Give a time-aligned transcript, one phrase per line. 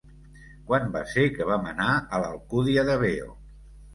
[0.69, 3.29] Quan va ser que vam anar a l'Alcúdia de Veo?